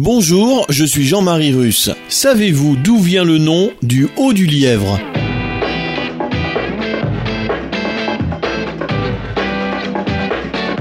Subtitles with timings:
[0.00, 1.90] Bonjour, je suis Jean-Marie Russe.
[2.08, 5.00] Savez-vous d'où vient le nom du Haut du Lièvre?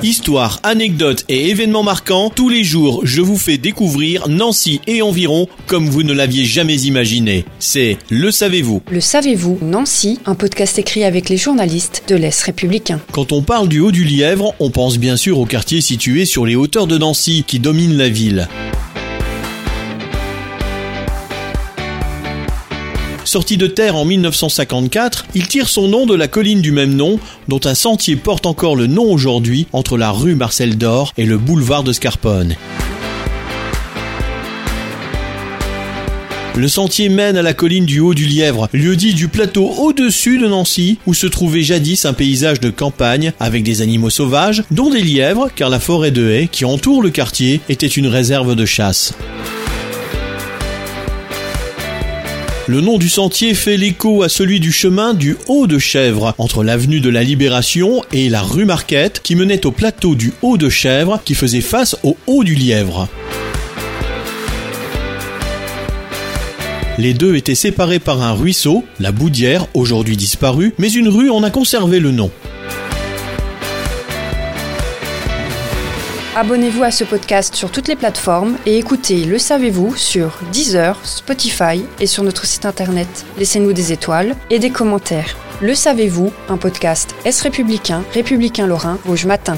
[0.03, 5.47] Histoire, anecdotes et événements marquants, tous les jours je vous fais découvrir Nancy et environ
[5.65, 7.43] comme vous ne l'aviez jamais imaginé.
[7.57, 8.83] C'est Le Savez-vous.
[8.91, 13.01] Le savez-vous, Nancy, un podcast écrit avec les journalistes de l'Est républicain.
[13.11, 16.45] Quand on parle du Haut du Lièvre, on pense bien sûr au quartier situé sur
[16.45, 18.47] les hauteurs de Nancy qui domine la ville.
[23.37, 27.19] Sorti de terre en 1954, il tire son nom de la colline du même nom,
[27.47, 31.37] dont un sentier porte encore le nom aujourd'hui entre la rue Marcel Dor et le
[31.37, 32.55] boulevard de Scarpone.
[36.55, 40.47] Le sentier mène à la colline du Haut du Lièvre, lieu-dit du plateau au-dessus de
[40.47, 45.03] Nancy, où se trouvait jadis un paysage de campagne avec des animaux sauvages, dont des
[45.03, 49.13] lièvres, car la forêt de haies qui entoure le quartier était une réserve de chasse.
[52.69, 56.65] Le nom du sentier fait l'écho à celui du chemin du Haut de Chèvre, entre
[56.65, 60.67] l'avenue de la Libération et la rue Marquette, qui menait au plateau du Haut de
[60.67, 63.07] Chèvre, qui faisait face au Haut du Lièvre.
[66.97, 71.43] Les deux étaient séparés par un ruisseau, la Boudière, aujourd'hui disparue, mais une rue en
[71.43, 72.31] a conservé le nom.
[76.39, 81.83] Abonnez-vous à ce podcast sur toutes les plateformes et écoutez Le Savez-vous sur Deezer, Spotify
[81.99, 83.25] et sur notre site internet.
[83.39, 85.35] Laissez-nous des étoiles et des commentaires.
[85.61, 89.57] Le Savez-vous, un podcast Est républicain, républicain lorrain, Rouge Matin.